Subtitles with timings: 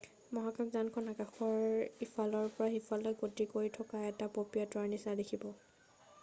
[0.35, 5.47] মহাকাশযানখন আকাশৰ ইফালৰ পৰা সিফালে গতি কৰি থকা এটা পপীয়াতৰাৰ নিচিনা দেখিব